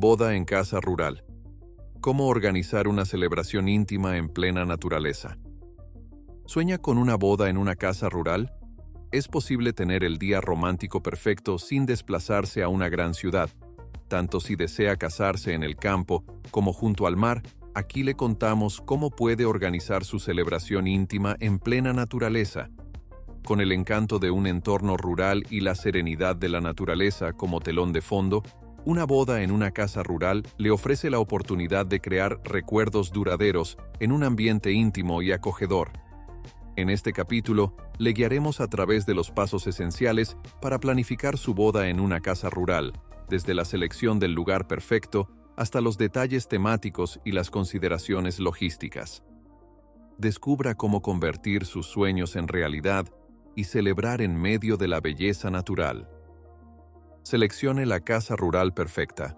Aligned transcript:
Boda 0.00 0.36
en 0.36 0.44
casa 0.44 0.80
rural. 0.80 1.24
¿Cómo 2.00 2.28
organizar 2.28 2.86
una 2.86 3.04
celebración 3.04 3.68
íntima 3.68 4.16
en 4.16 4.28
plena 4.28 4.64
naturaleza? 4.64 5.38
¿Sueña 6.46 6.78
con 6.78 6.98
una 6.98 7.16
boda 7.16 7.50
en 7.50 7.56
una 7.56 7.74
casa 7.74 8.08
rural? 8.08 8.52
Es 9.10 9.26
posible 9.26 9.72
tener 9.72 10.04
el 10.04 10.18
día 10.18 10.40
romántico 10.40 11.02
perfecto 11.02 11.58
sin 11.58 11.84
desplazarse 11.84 12.62
a 12.62 12.68
una 12.68 12.88
gran 12.88 13.12
ciudad. 13.12 13.50
Tanto 14.06 14.38
si 14.38 14.54
desea 14.54 14.94
casarse 14.94 15.52
en 15.54 15.64
el 15.64 15.74
campo 15.74 16.24
como 16.52 16.72
junto 16.72 17.08
al 17.08 17.16
mar, 17.16 17.42
aquí 17.74 18.04
le 18.04 18.14
contamos 18.14 18.80
cómo 18.80 19.10
puede 19.10 19.46
organizar 19.46 20.04
su 20.04 20.20
celebración 20.20 20.86
íntima 20.86 21.36
en 21.40 21.58
plena 21.58 21.92
naturaleza, 21.92 22.70
con 23.44 23.60
el 23.60 23.72
encanto 23.72 24.20
de 24.20 24.30
un 24.30 24.46
entorno 24.46 24.96
rural 24.96 25.44
y 25.50 25.58
la 25.58 25.74
serenidad 25.74 26.36
de 26.36 26.50
la 26.50 26.60
naturaleza 26.60 27.32
como 27.32 27.58
telón 27.58 27.92
de 27.92 28.00
fondo, 28.00 28.44
una 28.88 29.04
boda 29.04 29.42
en 29.42 29.50
una 29.50 29.70
casa 29.70 30.02
rural 30.02 30.44
le 30.56 30.70
ofrece 30.70 31.10
la 31.10 31.18
oportunidad 31.18 31.84
de 31.84 32.00
crear 32.00 32.40
recuerdos 32.42 33.12
duraderos 33.12 33.76
en 34.00 34.12
un 34.12 34.24
ambiente 34.24 34.72
íntimo 34.72 35.20
y 35.20 35.30
acogedor. 35.30 35.90
En 36.74 36.88
este 36.88 37.12
capítulo, 37.12 37.76
le 37.98 38.14
guiaremos 38.14 38.62
a 38.62 38.66
través 38.68 39.04
de 39.04 39.12
los 39.12 39.30
pasos 39.30 39.66
esenciales 39.66 40.38
para 40.62 40.80
planificar 40.80 41.36
su 41.36 41.52
boda 41.52 41.90
en 41.90 42.00
una 42.00 42.20
casa 42.20 42.48
rural, 42.48 42.94
desde 43.28 43.52
la 43.52 43.66
selección 43.66 44.18
del 44.18 44.32
lugar 44.32 44.66
perfecto 44.66 45.28
hasta 45.54 45.82
los 45.82 45.98
detalles 45.98 46.48
temáticos 46.48 47.20
y 47.26 47.32
las 47.32 47.50
consideraciones 47.50 48.38
logísticas. 48.40 49.22
Descubra 50.16 50.74
cómo 50.76 51.02
convertir 51.02 51.66
sus 51.66 51.84
sueños 51.84 52.36
en 52.36 52.48
realidad 52.48 53.06
y 53.54 53.64
celebrar 53.64 54.22
en 54.22 54.34
medio 54.34 54.78
de 54.78 54.88
la 54.88 55.00
belleza 55.00 55.50
natural. 55.50 56.08
Seleccione 57.28 57.84
la 57.84 58.00
casa 58.00 58.36
rural 58.36 58.72
perfecta. 58.72 59.36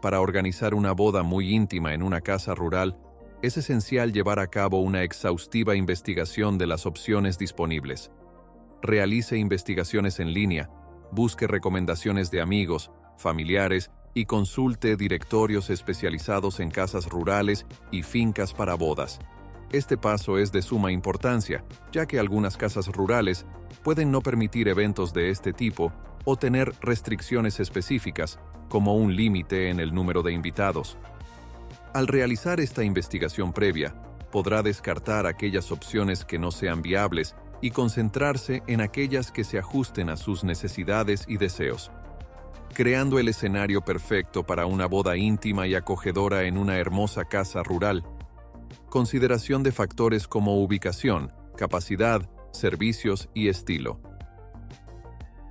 Para 0.00 0.20
organizar 0.20 0.72
una 0.72 0.92
boda 0.92 1.24
muy 1.24 1.52
íntima 1.52 1.94
en 1.94 2.02
una 2.04 2.20
casa 2.20 2.54
rural, 2.54 2.96
es 3.42 3.56
esencial 3.56 4.12
llevar 4.12 4.38
a 4.38 4.46
cabo 4.46 4.80
una 4.80 5.02
exhaustiva 5.02 5.74
investigación 5.74 6.56
de 6.56 6.68
las 6.68 6.86
opciones 6.86 7.38
disponibles. 7.38 8.12
Realice 8.82 9.36
investigaciones 9.36 10.20
en 10.20 10.32
línea, 10.32 10.70
busque 11.10 11.48
recomendaciones 11.48 12.30
de 12.30 12.40
amigos, 12.40 12.92
familiares 13.18 13.90
y 14.14 14.26
consulte 14.26 14.94
directorios 14.94 15.70
especializados 15.70 16.60
en 16.60 16.70
casas 16.70 17.08
rurales 17.08 17.66
y 17.90 18.04
fincas 18.04 18.54
para 18.54 18.76
bodas. 18.76 19.18
Este 19.72 19.96
paso 19.96 20.38
es 20.38 20.52
de 20.52 20.62
suma 20.62 20.92
importancia, 20.92 21.64
ya 21.90 22.06
que 22.06 22.20
algunas 22.20 22.56
casas 22.56 22.86
rurales 22.86 23.44
pueden 23.82 24.12
no 24.12 24.20
permitir 24.20 24.68
eventos 24.68 25.12
de 25.12 25.30
este 25.30 25.52
tipo 25.52 25.92
o 26.24 26.36
tener 26.36 26.72
restricciones 26.80 27.60
específicas, 27.60 28.38
como 28.68 28.96
un 28.96 29.14
límite 29.14 29.70
en 29.70 29.80
el 29.80 29.94
número 29.94 30.22
de 30.22 30.32
invitados. 30.32 30.98
Al 31.92 32.06
realizar 32.06 32.60
esta 32.60 32.82
investigación 32.82 33.52
previa, 33.52 33.94
podrá 34.32 34.62
descartar 34.62 35.26
aquellas 35.26 35.70
opciones 35.70 36.24
que 36.24 36.38
no 36.38 36.50
sean 36.50 36.82
viables 36.82 37.36
y 37.60 37.70
concentrarse 37.70 38.62
en 38.66 38.80
aquellas 38.80 39.30
que 39.30 39.44
se 39.44 39.58
ajusten 39.58 40.10
a 40.10 40.16
sus 40.16 40.44
necesidades 40.44 41.24
y 41.28 41.36
deseos 41.36 41.90
creando 42.74 43.18
el 43.18 43.28
escenario 43.28 43.80
perfecto 43.82 44.44
para 44.44 44.66
una 44.66 44.86
boda 44.86 45.16
íntima 45.16 45.66
y 45.66 45.74
acogedora 45.74 46.42
en 46.42 46.58
una 46.58 46.76
hermosa 46.76 47.24
casa 47.24 47.62
rural. 47.62 48.04
Consideración 48.90 49.62
de 49.62 49.72
factores 49.72 50.28
como 50.28 50.60
ubicación, 50.62 51.32
capacidad, 51.56 52.28
servicios 52.52 53.30
y 53.32 53.48
estilo. 53.48 54.00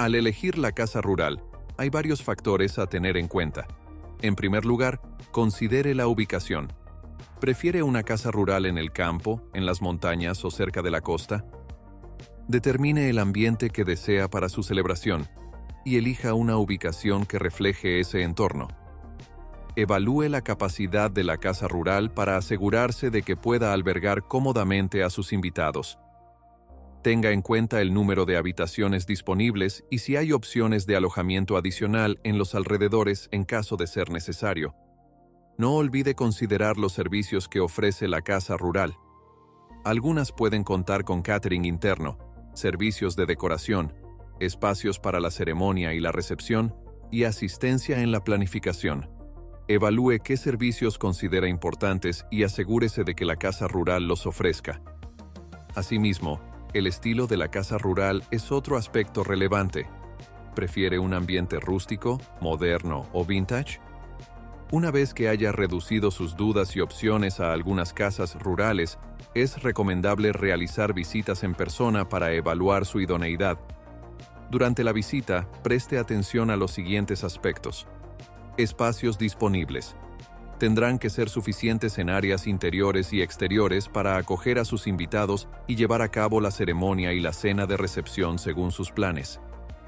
Al 0.03 0.15
elegir 0.15 0.57
la 0.57 0.73
casa 0.73 0.99
rural, 0.99 1.41
hay 1.77 1.89
varios 1.89 2.21
factores 2.21 2.77
a 2.77 2.87
tener 2.87 3.15
en 3.15 3.29
cuenta. 3.29 3.69
En 4.21 4.35
primer 4.35 4.65
lugar, 4.65 4.99
considere 5.31 5.95
la 5.95 6.07
ubicación. 6.07 6.73
¿Prefiere 7.39 7.83
una 7.83 8.03
casa 8.03 8.29
rural 8.29 8.65
en 8.65 8.77
el 8.77 8.91
campo, 8.91 9.41
en 9.53 9.65
las 9.65 9.81
montañas 9.81 10.43
o 10.43 10.51
cerca 10.51 10.81
de 10.81 10.91
la 10.91 10.99
costa? 10.99 11.45
Determine 12.49 13.09
el 13.09 13.17
ambiente 13.17 13.69
que 13.69 13.85
desea 13.85 14.29
para 14.29 14.49
su 14.49 14.61
celebración 14.61 15.29
y 15.85 15.95
elija 15.95 16.33
una 16.33 16.57
ubicación 16.57 17.25
que 17.25 17.39
refleje 17.39 18.01
ese 18.01 18.23
entorno. 18.23 18.67
Evalúe 19.77 20.23
la 20.23 20.41
capacidad 20.41 21.11
de 21.11 21.23
la 21.23 21.37
casa 21.37 21.69
rural 21.69 22.11
para 22.11 22.35
asegurarse 22.35 23.09
de 23.09 23.21
que 23.21 23.37
pueda 23.37 23.71
albergar 23.71 24.27
cómodamente 24.27 25.01
a 25.01 25.09
sus 25.09 25.31
invitados. 25.31 25.97
Tenga 27.03 27.31
en 27.31 27.41
cuenta 27.41 27.81
el 27.81 27.93
número 27.93 28.23
de 28.23 28.37
habitaciones 28.37 29.05
disponibles 29.05 29.83
y 29.91 29.97
si 29.97 30.15
hay 30.15 30.31
opciones 30.31 30.85
de 30.85 30.95
alojamiento 30.95 31.57
adicional 31.57 32.21
en 32.23 32.37
los 32.37 32.55
alrededores 32.55 33.27
en 33.31 33.43
caso 33.43 33.75
de 33.75 33.87
ser 33.87 34.09
necesario. 34.09 34.73
No 35.57 35.73
olvide 35.73 36.15
considerar 36.15 36.77
los 36.77 36.93
servicios 36.93 37.49
que 37.49 37.59
ofrece 37.59 38.07
la 38.07 38.21
casa 38.21 38.55
rural. 38.55 38.95
Algunas 39.83 40.31
pueden 40.31 40.63
contar 40.63 41.03
con 41.03 41.21
catering 41.21 41.65
interno, 41.65 42.17
servicios 42.53 43.17
de 43.17 43.25
decoración, 43.25 43.93
espacios 44.39 44.97
para 44.97 45.19
la 45.19 45.29
ceremonia 45.29 45.93
y 45.93 45.99
la 45.99 46.13
recepción, 46.13 46.73
y 47.11 47.25
asistencia 47.25 47.99
en 47.99 48.13
la 48.13 48.23
planificación. 48.23 49.09
Evalúe 49.67 50.19
qué 50.23 50.37
servicios 50.37 50.97
considera 50.97 51.49
importantes 51.49 52.25
y 52.31 52.43
asegúrese 52.43 53.03
de 53.03 53.13
que 53.13 53.25
la 53.25 53.35
casa 53.35 53.67
rural 53.67 54.07
los 54.07 54.25
ofrezca. 54.25 54.81
Asimismo, 55.75 56.52
el 56.73 56.87
estilo 56.87 57.27
de 57.27 57.37
la 57.37 57.49
casa 57.49 57.77
rural 57.77 58.23
es 58.31 58.51
otro 58.51 58.77
aspecto 58.77 59.23
relevante. 59.23 59.87
¿Prefiere 60.55 60.99
un 60.99 61.13
ambiente 61.13 61.59
rústico, 61.59 62.19
moderno 62.41 63.07
o 63.13 63.25
vintage? 63.25 63.79
Una 64.71 64.91
vez 64.91 65.13
que 65.13 65.29
haya 65.29 65.51
reducido 65.51 66.11
sus 66.11 66.35
dudas 66.35 66.75
y 66.75 66.81
opciones 66.81 67.39
a 67.39 67.53
algunas 67.53 67.93
casas 67.93 68.35
rurales, 68.41 68.97
es 69.35 69.61
recomendable 69.61 70.33
realizar 70.33 70.93
visitas 70.93 71.43
en 71.43 71.53
persona 71.53 72.09
para 72.09 72.33
evaluar 72.33 72.85
su 72.85 72.99
idoneidad 72.99 73.59
durante 74.53 74.83
la 74.83 74.91
visita, 74.91 75.49
preste 75.63 75.97
atención 75.97 76.51
a 76.51 76.55
los 76.55 76.69
siguientes 76.69 77.23
aspectos. 77.23 77.87
Espacios 78.55 79.17
disponibles. 79.17 79.95
Tendrán 80.63 80.97
que 80.97 81.09
ser 81.09 81.27
suficientes 81.27 81.97
en 81.97 82.09
áreas 82.09 82.47
interiores 82.47 83.11
y 83.11 83.21
exteriores 83.21 83.89
para 83.89 84.15
acoger 84.15 84.59
a 84.59 84.63
sus 84.63 84.87
invitados 84.87 85.49
y 85.67 85.75
llevar 85.75 86.01
a 86.01 86.07
cabo 86.07 86.39
la 86.39 86.51
ceremonia 86.51 87.11
y 87.11 87.19
la 87.19 87.33
cena 87.33 87.65
de 87.65 87.75
recepción 87.75 88.39
según 88.39 88.71
sus 88.71 88.89
planes. 88.89 89.41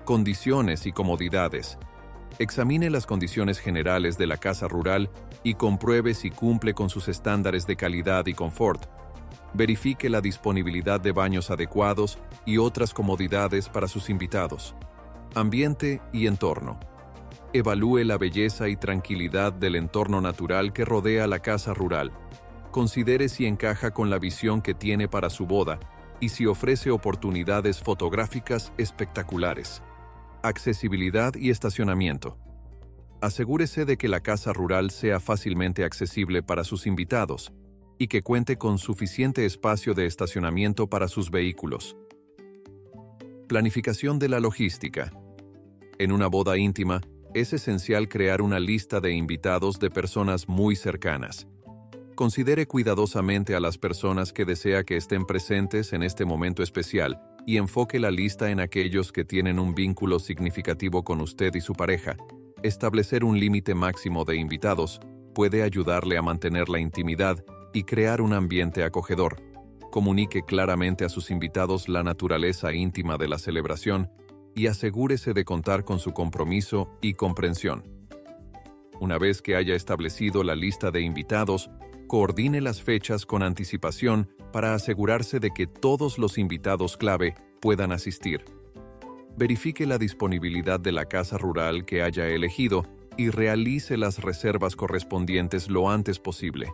Condiciones 0.03 0.85
y 0.85 0.91
comodidades. 0.91 1.77
Examine 2.39 2.89
las 2.89 3.05
condiciones 3.05 3.57
generales 3.59 4.17
de 4.17 4.27
la 4.27 4.35
casa 4.35 4.67
rural 4.67 5.09
y 5.43 5.53
compruebe 5.53 6.13
si 6.13 6.29
cumple 6.29 6.73
con 6.73 6.89
sus 6.89 7.07
estándares 7.07 7.65
de 7.67 7.77
calidad 7.77 8.25
y 8.25 8.33
confort, 8.33 8.85
verifique 9.53 10.09
la 10.09 10.19
disponibilidad 10.19 10.99
de 10.99 11.13
baños 11.13 11.51
adecuados 11.51 12.19
y 12.45 12.57
otras 12.57 12.93
comodidades 12.93 13.69
para 13.69 13.87
sus 13.87 14.09
invitados. 14.09 14.75
Ambiente 15.35 16.01
y 16.11 16.27
entorno. 16.27 16.77
Evalúe 17.55 18.03
la 18.03 18.17
belleza 18.17 18.67
y 18.67 18.75
tranquilidad 18.75 19.53
del 19.53 19.77
entorno 19.77 20.19
natural 20.19 20.73
que 20.73 20.83
rodea 20.83 21.25
la 21.25 21.39
casa 21.39 21.73
rural. 21.73 22.11
Considere 22.69 23.29
si 23.29 23.45
encaja 23.45 23.91
con 23.91 24.09
la 24.09 24.19
visión 24.19 24.61
que 24.61 24.73
tiene 24.73 25.07
para 25.07 25.29
su 25.29 25.45
boda 25.45 25.79
y 26.19 26.27
si 26.27 26.47
ofrece 26.47 26.91
oportunidades 26.91 27.79
fotográficas 27.79 28.73
espectaculares. 28.77 29.81
Accesibilidad 30.43 31.33
y 31.35 31.49
estacionamiento. 31.49 32.37
Asegúrese 33.21 33.85
de 33.85 33.95
que 33.95 34.09
la 34.09 34.19
casa 34.19 34.51
rural 34.51 34.91
sea 34.91 35.21
fácilmente 35.21 35.85
accesible 35.85 36.43
para 36.43 36.65
sus 36.65 36.85
invitados 36.85 37.53
y 37.97 38.07
que 38.07 38.21
cuente 38.21 38.57
con 38.57 38.79
suficiente 38.79 39.45
espacio 39.45 39.93
de 39.93 40.07
estacionamiento 40.07 40.89
para 40.89 41.07
sus 41.07 41.31
vehículos. 41.31 41.95
Planificación 43.47 44.19
de 44.19 44.27
la 44.27 44.41
logística. 44.41 45.13
En 45.97 46.11
una 46.11 46.27
boda 46.27 46.57
íntima, 46.57 46.99
es 47.35 47.51
esencial 47.51 48.07
crear 48.07 48.41
una 48.41 48.61
lista 48.61 49.01
de 49.01 49.11
invitados 49.11 49.77
de 49.77 49.89
personas 49.89 50.47
muy 50.47 50.77
cercanas. 50.77 51.47
Considere 52.15 52.65
cuidadosamente 52.65 53.55
a 53.55 53.59
las 53.59 53.77
personas 53.77 54.31
que 54.31 54.45
desea 54.45 54.85
que 54.85 54.95
estén 54.95 55.25
presentes 55.25 55.91
en 55.91 56.01
este 56.01 56.23
momento 56.23 56.63
especial 56.63 57.21
y 57.45 57.57
enfoque 57.57 57.99
la 57.99 58.09
lista 58.09 58.51
en 58.51 58.61
aquellos 58.61 59.11
que 59.11 59.25
tienen 59.25 59.59
un 59.59 59.75
vínculo 59.75 60.19
significativo 60.19 61.03
con 61.03 61.19
usted 61.19 61.53
y 61.55 61.59
su 61.59 61.73
pareja. 61.73 62.15
Establecer 62.63 63.25
un 63.25 63.37
límite 63.37 63.75
máximo 63.75 64.23
de 64.23 64.37
invitados 64.37 65.01
puede 65.33 65.61
ayudarle 65.61 66.17
a 66.17 66.21
mantener 66.21 66.69
la 66.69 66.79
intimidad 66.79 67.43
y 67.73 67.83
crear 67.83 68.21
un 68.21 68.31
ambiente 68.31 68.85
acogedor. 68.85 69.43
Comunique 69.91 70.43
claramente 70.43 71.03
a 71.03 71.09
sus 71.09 71.29
invitados 71.31 71.89
la 71.89 72.01
naturaleza 72.01 72.73
íntima 72.73 73.17
de 73.17 73.27
la 73.27 73.39
celebración 73.39 74.09
y 74.55 74.67
asegúrese 74.67 75.33
de 75.33 75.45
contar 75.45 75.83
con 75.83 75.99
su 75.99 76.13
compromiso 76.13 76.89
y 77.01 77.13
comprensión. 77.13 77.83
Una 78.99 79.17
vez 79.17 79.41
que 79.41 79.55
haya 79.55 79.75
establecido 79.75 80.43
la 80.43 80.55
lista 80.55 80.89
de 80.89 81.01
invitados, 81.01 81.69
coordine 82.07 82.61
las 82.61 82.81
fechas 82.81 83.25
con 83.25 83.43
anticipación 83.43 84.29
para 84.53 84.73
asegurarse 84.73 85.39
de 85.39 85.51
que 85.51 85.67
todos 85.67 86.17
los 86.17 86.37
invitados 86.37 86.95
clave 86.95 87.35
puedan 87.59 87.91
asistir. 87.91 88.45
Verifique 89.37 89.85
la 89.85 89.97
disponibilidad 89.97 90.79
de 90.79 90.93
la 90.93 91.05
casa 91.05 91.37
rural 91.37 91.83
que 91.83 92.01
haya 92.01 92.27
elegido 92.27 92.85
y 93.17 93.29
realice 93.29 93.97
las 93.97 94.19
reservas 94.19 94.77
correspondientes 94.77 95.69
lo 95.69 95.89
antes 95.89 96.19
posible. 96.19 96.73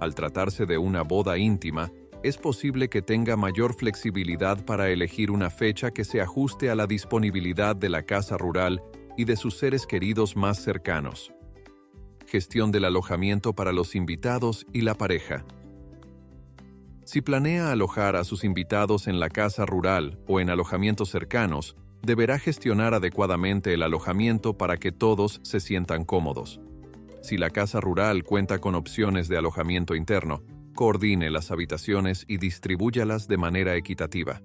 Al 0.00 0.14
tratarse 0.14 0.64
de 0.66 0.78
una 0.78 1.02
boda 1.02 1.38
íntima, 1.38 1.90
es 2.22 2.38
posible 2.38 2.88
que 2.88 3.02
tenga 3.02 3.36
mayor 3.36 3.74
flexibilidad 3.74 4.64
para 4.64 4.90
elegir 4.90 5.30
una 5.30 5.50
fecha 5.50 5.90
que 5.90 6.04
se 6.04 6.20
ajuste 6.20 6.70
a 6.70 6.74
la 6.74 6.86
disponibilidad 6.86 7.74
de 7.74 7.88
la 7.88 8.04
casa 8.04 8.38
rural 8.38 8.82
y 9.16 9.24
de 9.24 9.36
sus 9.36 9.58
seres 9.58 9.86
queridos 9.86 10.36
más 10.36 10.62
cercanos. 10.62 11.32
Gestión 12.26 12.70
del 12.70 12.84
alojamiento 12.84 13.54
para 13.54 13.72
los 13.72 13.96
invitados 13.96 14.66
y 14.72 14.82
la 14.82 14.94
pareja. 14.94 15.44
Si 17.04 17.20
planea 17.20 17.72
alojar 17.72 18.14
a 18.14 18.22
sus 18.22 18.44
invitados 18.44 19.08
en 19.08 19.18
la 19.18 19.28
casa 19.28 19.66
rural 19.66 20.20
o 20.28 20.38
en 20.38 20.48
alojamientos 20.48 21.10
cercanos, 21.10 21.76
deberá 22.02 22.38
gestionar 22.38 22.94
adecuadamente 22.94 23.74
el 23.74 23.82
alojamiento 23.82 24.56
para 24.56 24.76
que 24.76 24.92
todos 24.92 25.40
se 25.42 25.58
sientan 25.58 26.04
cómodos. 26.04 26.60
Si 27.20 27.36
la 27.36 27.50
casa 27.50 27.80
rural 27.80 28.24
cuenta 28.24 28.60
con 28.60 28.76
opciones 28.76 29.28
de 29.28 29.36
alojamiento 29.36 29.94
interno, 29.94 30.42
coordine 30.74 31.30
las 31.30 31.50
habitaciones 31.50 32.24
y 32.28 32.38
distribúyalas 32.38 33.28
de 33.28 33.36
manera 33.36 33.76
equitativa. 33.76 34.42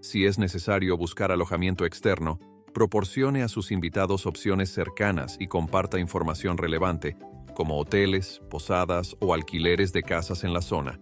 Si 0.00 0.24
es 0.24 0.38
necesario 0.38 0.96
buscar 0.96 1.32
alojamiento 1.32 1.84
externo, 1.84 2.38
proporcione 2.72 3.42
a 3.42 3.48
sus 3.48 3.70
invitados 3.72 4.26
opciones 4.26 4.70
cercanas 4.70 5.36
y 5.38 5.46
comparta 5.46 5.98
información 5.98 6.56
relevante, 6.56 7.16
como 7.54 7.78
hoteles, 7.78 8.40
posadas 8.48 9.16
o 9.20 9.34
alquileres 9.34 9.92
de 9.92 10.02
casas 10.02 10.44
en 10.44 10.52
la 10.52 10.62
zona. 10.62 11.00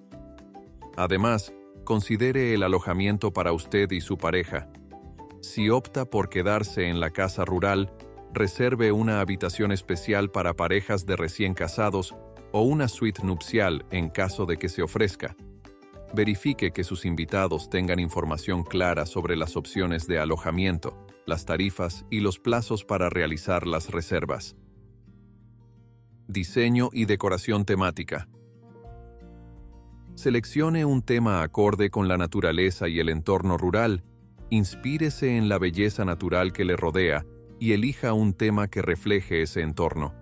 Además, 0.96 1.52
considere 1.84 2.54
el 2.54 2.62
alojamiento 2.62 3.32
para 3.32 3.52
usted 3.52 3.90
y 3.92 4.00
su 4.00 4.18
pareja. 4.18 4.68
Si 5.40 5.70
opta 5.70 6.04
por 6.04 6.28
quedarse 6.28 6.88
en 6.88 6.98
la 7.00 7.10
casa 7.10 7.44
rural, 7.44 7.92
reserve 8.32 8.92
una 8.92 9.20
habitación 9.20 9.72
especial 9.72 10.30
para 10.30 10.54
parejas 10.54 11.06
de 11.06 11.16
recién 11.16 11.54
casados 11.54 12.14
o 12.52 12.62
una 12.62 12.88
suite 12.88 13.22
nupcial 13.24 13.84
en 13.90 14.08
caso 14.08 14.46
de 14.46 14.56
que 14.58 14.68
se 14.68 14.82
ofrezca. 14.82 15.36
Verifique 16.14 16.70
que 16.70 16.84
sus 16.84 17.04
invitados 17.04 17.68
tengan 17.68 17.98
información 17.98 18.62
clara 18.62 19.04
sobre 19.04 19.36
las 19.36 19.56
opciones 19.56 20.06
de 20.06 20.18
alojamiento, 20.18 21.06
las 21.26 21.44
tarifas 21.44 22.06
y 22.10 22.20
los 22.20 22.38
plazos 22.38 22.84
para 22.84 23.10
realizar 23.10 23.66
las 23.66 23.90
reservas. 23.90 24.56
Diseño 26.26 26.88
y 26.92 27.04
decoración 27.04 27.64
temática. 27.64 28.28
Seleccione 30.14 30.84
un 30.84 31.02
tema 31.02 31.42
acorde 31.42 31.90
con 31.90 32.08
la 32.08 32.16
naturaleza 32.16 32.88
y 32.88 32.98
el 32.98 33.08
entorno 33.08 33.56
rural, 33.56 34.02
inspírese 34.50 35.36
en 35.36 35.48
la 35.48 35.58
belleza 35.58 36.04
natural 36.04 36.52
que 36.52 36.64
le 36.64 36.76
rodea 36.76 37.24
y 37.60 37.72
elija 37.72 38.14
un 38.14 38.32
tema 38.32 38.68
que 38.68 38.82
refleje 38.82 39.42
ese 39.42 39.60
entorno. 39.60 40.14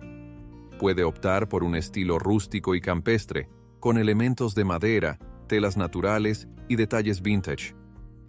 Puede 0.79 1.03
optar 1.03 1.49
por 1.49 1.63
un 1.63 1.75
estilo 1.75 2.19
rústico 2.19 2.75
y 2.75 2.81
campestre, 2.81 3.49
con 3.79 3.97
elementos 3.97 4.53
de 4.53 4.63
madera, 4.63 5.17
telas 5.47 5.75
naturales 5.75 6.47
y 6.67 6.75
detalles 6.75 7.21
vintage. 7.21 7.75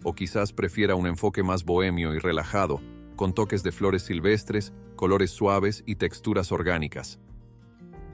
O 0.03 0.15
quizás 0.15 0.53
prefiera 0.53 0.95
un 0.95 1.05
enfoque 1.05 1.43
más 1.43 1.63
bohemio 1.63 2.13
y 2.15 2.19
relajado, 2.19 2.81
con 3.15 3.33
toques 3.33 3.61
de 3.61 3.71
flores 3.71 4.03
silvestres, 4.03 4.73
colores 4.95 5.29
suaves 5.29 5.83
y 5.85 5.95
texturas 5.95 6.51
orgánicas. 6.51 7.19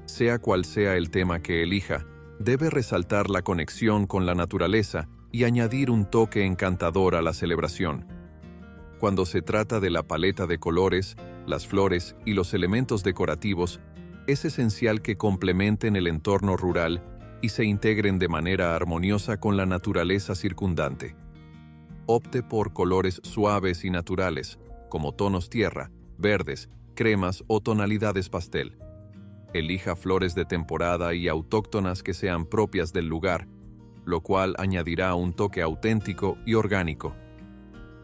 Sea 0.06 0.40
cual 0.40 0.66
sea 0.66 0.98
el 0.98 1.12
tema 1.12 1.42
que 1.42 1.64
elija, 1.64 2.06
debe 2.40 2.70
resaltar 2.70 3.30
la 3.30 3.42
conexión 3.42 4.06
con 4.08 4.26
la 4.26 4.36
naturaleza 4.36 5.08
y 5.32 5.46
añadir 5.46 5.90
un 5.92 6.10
toque 6.10 6.46
encantador 6.46 7.16
a 7.16 7.22
la 7.22 7.34
celebración. 7.34 8.08
Cuando 9.00 9.26
se 9.26 9.42
trata 9.42 9.80
de 9.80 9.90
la 9.90 10.04
paleta 10.04 10.46
de 10.48 10.58
colores, 10.58 11.16
las 11.46 11.68
flores 11.68 12.16
y 12.26 12.34
los 12.34 12.54
elementos 12.54 13.04
decorativos, 13.04 13.80
es 14.28 14.46
esencial 14.46 15.02
que 15.02 15.18
complementen 15.18 15.96
el 15.96 16.08
entorno 16.08 16.58
rural 16.58 17.04
y 17.42 17.50
se 17.50 17.66
integren 17.66 18.20
de 18.20 18.28
manera 18.28 18.76
armoniosa 18.76 19.40
con 19.40 19.58
la 19.58 19.66
naturaleza 19.66 20.36
circundante. 20.36 21.16
Opte 22.08 22.44
por 22.44 22.74
colores 22.74 23.22
suaves 23.24 23.86
y 23.86 23.90
naturales, 23.90 24.60
como 24.90 25.14
tonos 25.14 25.50
tierra, 25.50 25.92
verdes, 26.18 26.70
cremas 26.96 27.44
o 27.48 27.62
tonalidades 27.62 28.30
pastel 28.30 28.78
elija 29.58 29.96
flores 29.96 30.36
de 30.36 30.46
temporada 30.46 31.14
y 31.14 31.28
autóctonas 31.28 32.04
que 32.04 32.14
sean 32.14 32.46
propias 32.46 32.92
del 32.94 33.08
lugar, 33.08 33.48
lo 34.06 34.22
cual 34.22 34.54
añadirá 34.58 35.16
un 35.16 35.34
toque 35.34 35.62
auténtico 35.62 36.38
y 36.46 36.56
orgánico. 36.56 37.16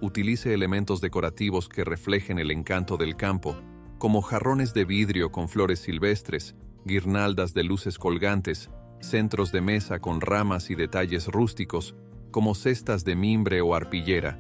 Utilice 0.02 0.54
elementos 0.54 1.02
decorativos 1.02 1.70
que 1.70 1.84
reflejen 1.84 2.40
el 2.40 2.52
encanto 2.52 2.98
del 2.98 3.16
campo, 3.16 3.56
como 4.02 4.24
jarrones 4.24 4.74
de 4.74 4.84
vidrio 4.84 5.32
con 5.32 5.48
flores 5.48 5.78
silvestres, 5.78 6.56
guirnaldas 6.86 7.54
de 7.54 7.64
luces 7.64 8.00
colgantes, 8.00 8.72
centros 9.00 9.52
de 9.52 9.62
mesa 9.62 10.00
con 10.00 10.22
ramas 10.22 10.72
y 10.72 10.76
detalles 10.76 11.28
rústicos, 11.28 11.94
como 12.32 12.56
cestas 12.56 13.06
de 13.06 13.16
mimbre 13.16 13.62
o 13.62 13.76
arpillera. 13.76 14.40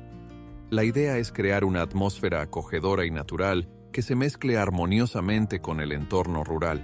La 0.71 0.83
idea 0.83 1.19
es 1.19 1.31
crear 1.31 1.63
una 1.63 1.83
atmósfera 1.83 2.41
acogedora 2.41 3.05
y 3.05 3.11
natural 3.11 3.69
que 3.93 4.01
se 4.01 4.15
mezcle 4.15 4.57
armoniosamente 4.57 5.61
con 5.61 5.79
el 5.79 5.91
entorno 5.91 6.43
rural. 6.43 6.83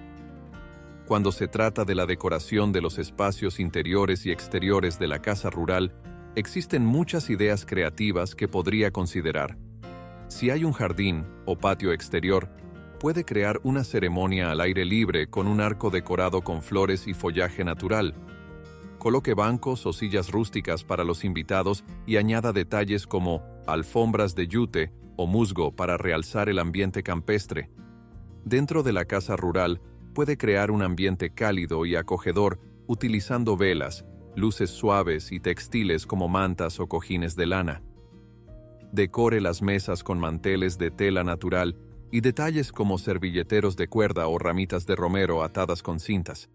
Cuando 1.07 1.31
se 1.31 1.47
trata 1.47 1.83
de 1.83 1.95
la 1.95 2.05
decoración 2.05 2.71
de 2.73 2.81
los 2.81 2.99
espacios 2.99 3.59
interiores 3.59 4.27
y 4.27 4.31
exteriores 4.31 4.99
de 4.99 5.07
la 5.07 5.19
casa 5.19 5.49
rural, 5.49 5.95
existen 6.35 6.85
muchas 6.85 7.31
ideas 7.31 7.65
creativas 7.65 8.35
que 8.35 8.47
podría 8.47 8.91
considerar. 8.91 9.57
Si 10.27 10.51
hay 10.51 10.63
un 10.63 10.73
jardín 10.73 11.25
o 11.45 11.57
patio 11.57 11.91
exterior, 11.91 12.51
puede 12.99 13.25
crear 13.25 13.59
una 13.63 13.83
ceremonia 13.83 14.51
al 14.51 14.61
aire 14.61 14.83
libre 14.83 15.27
con 15.27 15.47
un 15.47 15.61
arco 15.61 15.89
decorado 15.89 16.41
con 16.41 16.61
flores 16.61 17.07
y 17.07 17.13
follaje 17.13 17.63
natural. 17.63 18.15
Coloque 18.97 19.33
bancos 19.33 19.85
o 19.85 19.93
sillas 19.93 20.31
rústicas 20.31 20.83
para 20.83 21.03
los 21.03 21.23
invitados 21.23 21.83
y 22.07 22.17
añada 22.17 22.51
detalles 22.53 23.05
como 23.05 23.43
alfombras 23.67 24.33
de 24.33 24.47
yute 24.47 24.91
o 25.15 25.27
musgo 25.27 25.75
para 25.75 25.97
realzar 25.97 26.49
el 26.49 26.59
ambiente 26.59 27.03
campestre. 27.03 27.69
Dentro 28.43 28.81
de 28.81 28.93
la 28.93 29.05
casa 29.05 29.35
rural, 29.35 29.81
puede 30.13 30.37
crear 30.37 30.71
un 30.71 30.81
ambiente 30.81 31.29
cálido 31.31 31.85
y 31.85 31.95
acogedor 31.95 32.59
utilizando 32.87 33.57
velas, 33.57 34.05
luces 34.35 34.71
suaves 34.71 35.31
y 35.31 35.39
textiles 35.39 36.07
como 36.07 36.27
mantas 36.27 36.79
o 36.79 36.87
cojines 36.87 37.35
de 37.35 37.45
lana. 37.45 37.83
Decore 38.91 39.41
las 39.41 39.61
mesas 39.61 40.03
con 40.03 40.19
manteles 40.19 40.77
de 40.77 40.89
tela 40.89 41.23
natural 41.23 41.77
y 42.11 42.21
detalles 42.21 42.71
como 42.71 42.97
servilleteros 42.97 43.75
de 43.75 43.87
cuerda 43.87 44.27
o 44.27 44.37
ramitas 44.37 44.85
de 44.85 44.95
romero 44.95 45.43
atadas 45.43 45.83
con 45.83 45.99
cintas. 45.99 46.49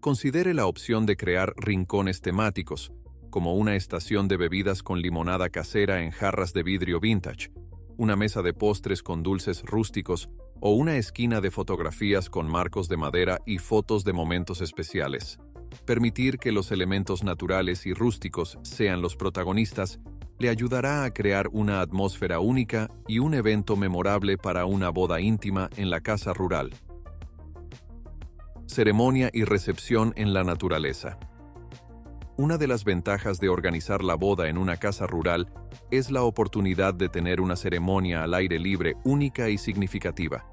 Considere 0.00 0.54
la 0.54 0.66
opción 0.66 1.04
de 1.06 1.16
crear 1.16 1.52
rincones 1.56 2.20
temáticos, 2.20 2.92
como 3.30 3.54
una 3.54 3.76
estación 3.76 4.28
de 4.28 4.36
bebidas 4.36 4.82
con 4.82 5.00
limonada 5.00 5.50
casera 5.50 6.02
en 6.02 6.10
jarras 6.10 6.52
de 6.52 6.62
vidrio 6.62 7.00
vintage, 7.00 7.50
una 7.96 8.16
mesa 8.16 8.42
de 8.42 8.54
postres 8.54 9.02
con 9.02 9.22
dulces 9.22 9.62
rústicos 9.62 10.28
o 10.60 10.72
una 10.72 10.96
esquina 10.96 11.40
de 11.40 11.50
fotografías 11.50 12.28
con 12.30 12.48
marcos 12.48 12.88
de 12.88 12.96
madera 12.96 13.40
y 13.46 13.58
fotos 13.58 14.04
de 14.04 14.12
momentos 14.12 14.60
especiales. 14.60 15.38
Permitir 15.84 16.38
que 16.38 16.52
los 16.52 16.72
elementos 16.72 17.22
naturales 17.22 17.86
y 17.86 17.94
rústicos 17.94 18.58
sean 18.62 19.02
los 19.02 19.16
protagonistas 19.16 20.00
le 20.40 20.48
ayudará 20.48 21.04
a 21.04 21.12
crear 21.12 21.48
una 21.52 21.82
atmósfera 21.82 22.40
única 22.40 22.90
y 23.06 23.18
un 23.18 23.34
evento 23.34 23.76
memorable 23.76 24.38
para 24.38 24.64
una 24.64 24.88
boda 24.88 25.20
íntima 25.20 25.68
en 25.76 25.90
la 25.90 26.00
casa 26.00 26.32
rural. 26.32 26.70
Ceremonia 28.66 29.28
y 29.34 29.44
recepción 29.44 30.14
en 30.16 30.32
la 30.32 30.42
naturaleza. 30.42 31.18
Una 32.38 32.56
de 32.56 32.68
las 32.68 32.84
ventajas 32.84 33.38
de 33.38 33.50
organizar 33.50 34.02
la 34.02 34.14
boda 34.14 34.48
en 34.48 34.56
una 34.56 34.78
casa 34.78 35.06
rural 35.06 35.52
es 35.90 36.10
la 36.10 36.22
oportunidad 36.22 36.94
de 36.94 37.10
tener 37.10 37.42
una 37.42 37.54
ceremonia 37.54 38.22
al 38.22 38.32
aire 38.32 38.58
libre 38.58 38.96
única 39.04 39.50
y 39.50 39.58
significativa. 39.58 40.46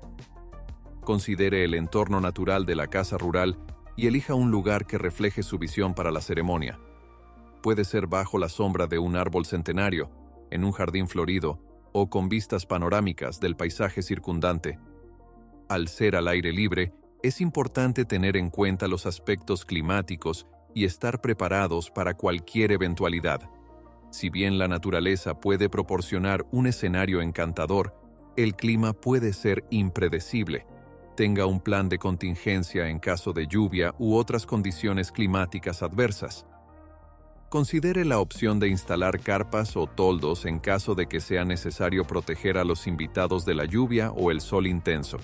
Considere 1.06 1.64
el 1.64 1.74
entorno 1.74 2.20
natural 2.20 2.66
de 2.66 2.76
la 2.76 2.88
casa 2.88 3.18
rural 3.18 3.58
y 3.96 4.08
elija 4.08 4.34
un 4.34 4.52
lugar 4.52 4.86
que 4.86 4.98
refleje 4.98 5.44
su 5.44 5.58
visión 5.58 5.94
para 5.94 6.12
la 6.12 6.20
ceremonia. 6.20 6.78
Puede 7.68 7.84
ser 7.84 8.08
bajo 8.08 8.40
la 8.40 8.48
sombra 8.48 8.88
de 8.88 8.98
un 8.98 9.18
árbol 9.18 9.46
centenario, 9.46 10.10
en 10.52 10.64
un 10.64 10.72
jardín 10.72 11.10
florido 11.10 11.60
o 11.92 12.10
con 12.10 12.30
vistas 12.30 12.66
panorámicas 12.66 13.42
del 13.42 13.58
paisaje 13.58 14.02
circundante. 14.02 14.80
Al 15.68 15.90
ser 15.90 16.16
al 16.16 16.30
aire 16.30 16.54
libre, 16.54 16.94
es 17.22 17.42
importante 17.42 18.06
tener 18.06 18.38
en 18.38 18.52
cuenta 18.52 18.88
los 18.88 19.06
aspectos 19.06 19.66
climáticos 19.66 20.48
y 20.74 20.86
estar 20.86 21.20
preparados 21.20 21.92
para 21.92 22.14
cualquier 22.14 22.72
eventualidad. 22.72 23.42
Si 24.12 24.30
bien 24.30 24.58
la 24.58 24.70
naturaleza 24.70 25.38
puede 25.38 25.68
proporcionar 25.68 26.46
un 26.54 26.68
escenario 26.68 27.20
encantador, 27.22 27.94
el 28.38 28.56
clima 28.56 28.94
puede 28.94 29.34
ser 29.34 29.66
impredecible. 29.72 30.66
Tenga 31.18 31.46
un 31.46 31.60
plan 31.60 31.90
de 31.90 31.98
contingencia 31.98 32.88
en 32.88 33.00
caso 33.00 33.34
de 33.34 33.46
lluvia 33.46 33.94
u 34.00 34.16
otras 34.16 34.46
condiciones 34.46 35.12
climáticas 35.12 35.84
adversas. 35.84 36.46
Considere 37.50 38.04
la 38.04 38.20
opción 38.20 38.60
de 38.60 38.68
instalar 38.68 39.22
carpas 39.22 39.78
o 39.78 39.88
toldos 39.88 40.46
en 40.46 40.60
caso 40.60 40.96
de 40.96 41.08
que 41.08 41.22
sea 41.22 41.46
necesario 41.46 42.04
proteger 42.04 42.58
a 42.58 42.66
los 42.66 42.88
invitados 42.88 43.46
de 43.46 43.56
la 43.56 43.64
lluvia 43.64 44.12
o 44.12 44.32
el 44.32 44.42
sol 44.42 44.68
intenso. 44.68 45.18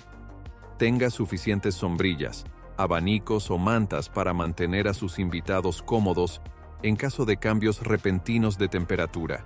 Tenga 0.78 1.10
suficientes 1.10 1.74
sombrillas, 1.74 2.46
abanicos 2.78 3.50
o 3.50 3.58
mantas 3.58 4.08
para 4.08 4.32
mantener 4.32 4.88
a 4.88 4.94
sus 4.94 5.18
invitados 5.18 5.82
cómodos 5.82 6.40
en 6.82 6.96
caso 6.96 7.26
de 7.26 7.36
cambios 7.36 7.82
repentinos 7.82 8.56
de 8.56 8.68
temperatura. 8.68 9.44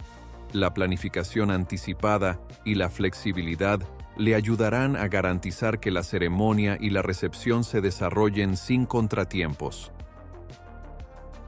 La 0.53 0.73
planificación 0.73 1.51
anticipada 1.51 2.41
y 2.65 2.77
la 2.77 2.91
flexibilidad 2.91 3.81
le 4.17 4.37
ayudarán 4.37 4.95
a 4.95 5.09
garantizar 5.09 5.81
que 5.81 5.91
la 5.91 6.05
ceremonia 6.05 6.79
y 6.81 6.91
la 6.91 7.03
recepción 7.03 7.65
se 7.65 7.81
desarrollen 7.81 8.57
sin 8.57 8.87
contratiempos 8.87 9.91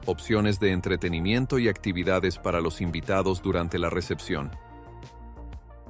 opciones 0.05 0.59
de 0.59 0.71
entretenimiento 0.71 1.59
y 1.59 1.67
actividades 1.67 2.37
para 2.37 2.61
los 2.61 2.81
invitados 2.81 3.41
durante 3.41 3.79
la 3.79 3.89
recepción. 3.89 4.51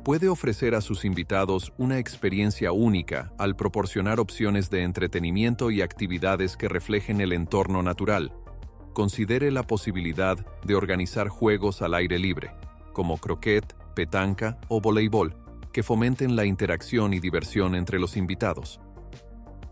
Puede 0.04 0.30
ofrecer 0.30 0.74
a 0.74 0.82
sus 0.82 1.06
invitados 1.06 1.74
una 1.78 2.00
experiencia 2.00 2.72
única 2.72 3.32
al 3.38 3.56
proporcionar 3.56 4.20
opciones 4.20 4.72
de 4.72 4.82
entretenimiento 4.82 5.70
y 5.70 5.84
actividades 5.84 6.58
que 6.58 6.68
reflejen 6.68 7.22
el 7.22 7.34
entorno 7.34 7.84
natural. 7.84 8.34
Considere 8.94 9.52
la 9.52 9.62
posibilidad 9.64 10.38
de 10.66 10.76
organizar 10.76 11.30
juegos 11.30 11.84
al 11.84 11.94
aire 11.94 12.18
libre, 12.18 12.52
como 12.94 13.18
croquet, 13.18 13.76
petanca 13.94 14.60
o 14.70 14.82
voleibol, 14.82 15.36
que 15.72 15.84
fomenten 15.84 16.36
la 16.36 16.46
interacción 16.46 17.14
y 17.14 17.20
diversión 17.20 17.76
entre 17.76 18.00
los 18.00 18.18
invitados. 18.18 18.82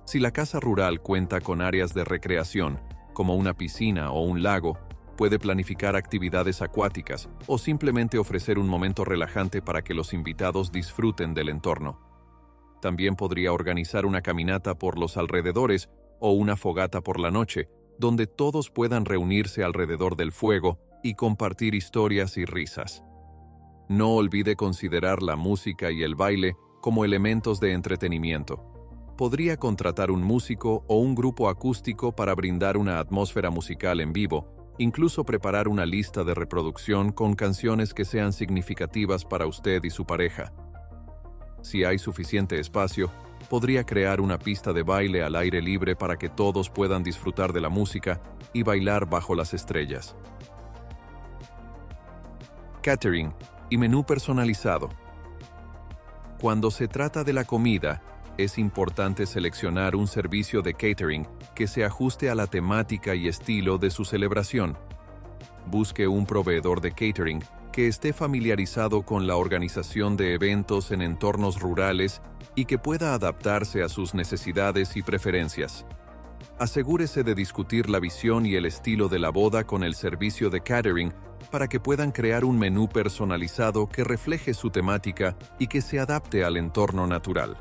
Si 0.05 0.19
la 0.19 0.31
casa 0.31 0.59
rural 0.59 1.01
cuenta 1.01 1.41
con 1.41 1.61
áreas 1.61 1.93
de 1.93 2.03
recreación, 2.03 2.79
como 3.19 3.35
una 3.35 3.53
piscina 3.53 4.11
o 4.11 4.21
un 4.21 4.43
lago, 4.43 4.77
puede 5.17 5.39
planificar 5.39 5.97
actividades 5.97 6.61
acuáticas 6.61 7.27
o 7.47 7.57
simplemente 7.57 8.17
ofrecer 8.17 8.57
un 8.57 8.69
momento 8.69 9.03
relajante 9.03 9.61
para 9.61 9.83
que 9.83 9.93
los 9.93 10.13
invitados 10.13 10.71
disfruten 10.71 11.33
del 11.33 11.49
entorno. 11.49 11.99
También 12.81 13.17
podría 13.17 13.51
organizar 13.51 14.05
una 14.05 14.21
caminata 14.21 14.79
por 14.79 14.97
los 14.97 15.17
alrededores 15.17 15.89
o 16.21 16.31
una 16.31 16.55
fogata 16.55 17.01
por 17.01 17.19
la 17.19 17.29
noche, 17.29 17.67
donde 17.97 18.25
todos 18.25 18.69
puedan 18.69 19.03
reunirse 19.03 19.65
alrededor 19.65 20.15
del 20.15 20.31
fuego 20.31 20.79
y 21.03 21.15
compartir 21.15 21.75
historias 21.75 22.37
y 22.37 22.45
risas. 22.45 23.03
No 23.89 24.11
olvide 24.11 24.55
considerar 24.55 25.21
la 25.21 25.35
música 25.35 25.91
y 25.91 26.03
el 26.03 26.15
baile 26.15 26.55
como 26.79 27.03
elementos 27.03 27.59
de 27.59 27.73
entretenimiento 27.73 28.78
podría 29.19 29.57
contratar 29.57 30.11
un 30.11 30.23
músico 30.23 30.85
o 30.87 30.97
un 30.99 31.13
grupo 31.13 31.49
acústico 31.49 32.15
para 32.15 32.33
brindar 32.33 32.77
una 32.77 32.99
atmósfera 32.99 33.49
musical 33.49 33.99
en 33.99 34.13
vivo, 34.13 34.47
incluso 34.77 35.25
preparar 35.25 35.67
una 35.67 35.85
lista 35.85 36.23
de 36.23 36.33
reproducción 36.33 37.11
con 37.11 37.35
canciones 37.35 37.93
que 37.93 38.05
sean 38.05 38.31
significativas 38.31 39.25
para 39.25 39.45
usted 39.45 39.83
y 39.83 39.89
su 39.89 40.05
pareja. 40.05 40.53
Si 41.61 41.83
hay 41.83 41.99
suficiente 41.99 42.61
espacio, 42.61 43.11
podría 43.49 43.83
crear 43.83 44.21
una 44.21 44.39
pista 44.39 44.71
de 44.71 44.83
baile 44.83 45.21
al 45.21 45.35
aire 45.35 45.61
libre 45.61 45.97
para 45.97 46.15
que 46.15 46.29
todos 46.29 46.69
puedan 46.69 47.03
disfrutar 47.03 47.51
de 47.51 47.59
la 47.59 47.67
música 47.67 48.21
y 48.53 48.63
bailar 48.63 49.09
bajo 49.09 49.35
las 49.35 49.53
estrellas. 49.53 50.15
Catering 52.81 53.33
y 53.69 53.77
menú 53.77 54.05
personalizado. 54.05 54.87
Cuando 56.39 56.71
se 56.71 56.87
trata 56.87 57.25
de 57.25 57.33
la 57.33 57.43
comida, 57.43 58.01
es 58.43 58.57
importante 58.57 59.25
seleccionar 59.25 59.97
un 59.97 60.07
servicio 60.07 60.61
de 60.61 60.73
catering 60.73 61.27
que 61.53 61.67
se 61.67 61.83
ajuste 61.83 62.29
a 62.29 62.35
la 62.35 62.47
temática 62.47 63.13
y 63.13 63.27
estilo 63.27 63.77
de 63.77 63.89
su 63.89 64.05
celebración. 64.05 64.77
Busque 65.65 66.07
un 66.07 66.25
proveedor 66.25 66.79
de 66.79 66.91
catering 66.91 67.43
que 67.73 67.87
esté 67.87 68.13
familiarizado 68.13 69.01
con 69.01 69.27
la 69.27 69.35
organización 69.35 70.15
de 70.15 70.33
eventos 70.33 70.91
en 70.91 71.01
entornos 71.01 71.59
rurales 71.59 72.21
y 72.55 72.63
que 72.63 72.77
pueda 72.77 73.13
adaptarse 73.13 73.83
a 73.83 73.89
sus 73.89 74.13
necesidades 74.13 74.95
y 74.95 75.01
preferencias. 75.01 75.85
Asegúrese 76.57 77.23
de 77.23 77.35
discutir 77.35 77.89
la 77.89 77.99
visión 77.99 78.45
y 78.45 78.55
el 78.55 78.65
estilo 78.65 79.09
de 79.09 79.19
la 79.19 79.31
boda 79.31 79.65
con 79.65 79.83
el 79.83 79.95
servicio 79.95 80.49
de 80.49 80.61
catering 80.61 81.13
para 81.51 81.67
que 81.67 81.81
puedan 81.81 82.11
crear 82.11 82.45
un 82.45 82.57
menú 82.57 82.87
personalizado 82.87 83.89
que 83.89 84.05
refleje 84.05 84.53
su 84.53 84.69
temática 84.69 85.37
y 85.57 85.67
que 85.67 85.81
se 85.81 85.99
adapte 85.99 86.45
al 86.45 86.55
entorno 86.55 87.05
natural. 87.05 87.57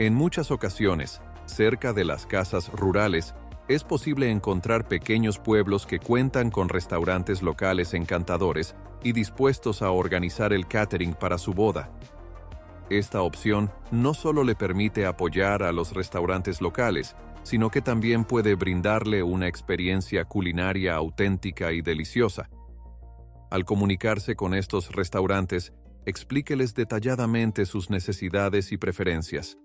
En 0.00 0.14
muchas 0.14 0.50
ocasiones, 0.50 1.20
cerca 1.44 1.92
de 1.92 2.06
las 2.06 2.24
casas 2.24 2.72
rurales, 2.72 3.34
es 3.68 3.84
posible 3.84 4.30
encontrar 4.30 4.88
pequeños 4.88 5.38
pueblos 5.38 5.84
que 5.84 5.98
cuentan 5.98 6.50
con 6.50 6.70
restaurantes 6.70 7.42
locales 7.42 7.92
encantadores 7.92 8.74
y 9.02 9.12
dispuestos 9.12 9.82
a 9.82 9.90
organizar 9.90 10.54
el 10.54 10.66
catering 10.66 11.12
para 11.12 11.36
su 11.36 11.52
boda. 11.52 11.92
Esta 12.88 13.20
opción 13.20 13.70
no 13.90 14.14
solo 14.14 14.42
le 14.42 14.54
permite 14.54 15.04
apoyar 15.04 15.62
a 15.62 15.70
los 15.70 15.92
restaurantes 15.92 16.62
locales, 16.62 17.14
sino 17.42 17.70
que 17.70 17.82
también 17.82 18.24
puede 18.24 18.54
brindarle 18.54 19.22
una 19.22 19.48
experiencia 19.48 20.24
culinaria 20.24 20.94
auténtica 20.94 21.72
y 21.72 21.82
deliciosa. 21.82 22.48
Al 23.50 23.66
comunicarse 23.66 24.34
con 24.34 24.54
estos 24.54 24.92
restaurantes, 24.92 25.74
explíqueles 26.06 26.74
detalladamente 26.74 27.66
sus 27.66 27.90
necesidades 27.90 28.72
y 28.72 28.78
preferencias. 28.78 29.58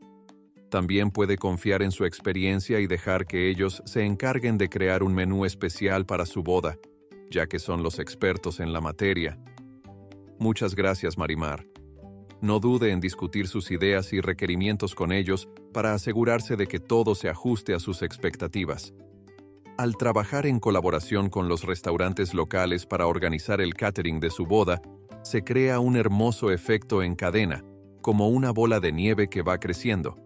También 0.69 1.11
puede 1.11 1.37
confiar 1.37 1.81
en 1.81 1.91
su 1.91 2.05
experiencia 2.05 2.79
y 2.79 2.87
dejar 2.87 3.25
que 3.25 3.49
ellos 3.49 3.81
se 3.85 4.03
encarguen 4.03 4.57
de 4.57 4.69
crear 4.69 5.03
un 5.03 5.13
menú 5.13 5.45
especial 5.45 6.05
para 6.05 6.25
su 6.25 6.43
boda, 6.43 6.77
ya 7.29 7.47
que 7.47 7.59
son 7.59 7.83
los 7.83 7.99
expertos 7.99 8.59
en 8.59 8.73
la 8.73 8.81
materia. 8.81 9.39
Muchas 10.39 10.75
gracias, 10.75 11.17
Marimar. 11.17 11.65
No 12.41 12.59
dude 12.59 12.91
en 12.91 12.99
discutir 12.99 13.47
sus 13.47 13.71
ideas 13.71 14.11
y 14.11 14.21
requerimientos 14.21 14.93
con 14.93 15.11
ellos 15.11 15.47
para 15.73 15.93
asegurarse 15.93 16.55
de 16.55 16.67
que 16.67 16.79
todo 16.79 17.15
se 17.15 17.29
ajuste 17.29 17.73
a 17.73 17.79
sus 17.79 18.01
expectativas. 18.01 18.93
Al 19.77 19.97
trabajar 19.97 20.45
en 20.45 20.59
colaboración 20.59 21.29
con 21.29 21.47
los 21.47 21.63
restaurantes 21.63 22.33
locales 22.33 22.85
para 22.85 23.07
organizar 23.07 23.61
el 23.61 23.73
catering 23.73 24.19
de 24.19 24.29
su 24.29 24.45
boda, 24.45 24.81
se 25.23 25.43
crea 25.43 25.79
un 25.79 25.97
hermoso 25.97 26.51
efecto 26.51 27.01
en 27.03 27.15
cadena, 27.15 27.63
como 28.01 28.29
una 28.29 28.51
bola 28.51 28.79
de 28.79 28.91
nieve 28.91 29.27
que 29.27 29.41
va 29.41 29.59
creciendo. 29.59 30.24